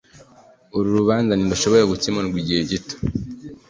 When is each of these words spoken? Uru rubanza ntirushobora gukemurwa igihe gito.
Uru 0.75 0.87
rubanza 0.97 1.31
ntirushobora 1.35 1.89
gukemurwa 1.91 2.37
igihe 2.41 2.61
gito. 2.69 2.95